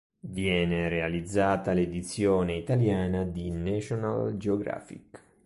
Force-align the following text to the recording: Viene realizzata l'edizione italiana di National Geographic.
Viene 0.21 0.89
realizzata 0.89 1.73
l'edizione 1.73 2.55
italiana 2.55 3.23
di 3.23 3.51
National 3.51 4.35
Geographic. 4.35 5.21